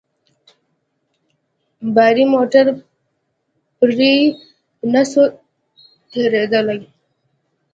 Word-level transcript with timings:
باري 1.95 2.25
موټر 2.33 2.65
پرې 3.79 4.13
نه 4.93 5.03
سو 5.11 5.23
تېرېداى. 6.11 6.79